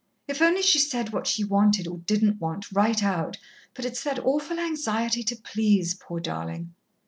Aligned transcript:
If 0.27 0.41
only 0.41 0.63
she 0.63 0.79
said 0.79 1.13
what 1.13 1.27
she 1.27 1.43
wanted 1.43 1.85
or 1.87 1.99
didn't 1.99 2.39
want, 2.41 2.71
right 2.71 3.03
out, 3.03 3.37
but 3.75 3.85
it's 3.85 4.03
that 4.03 4.17
awful 4.17 4.57
anxiety 4.57 5.21
to 5.21 5.35
please 5.35 5.93
poor 5.93 6.19
darling." 6.19 6.73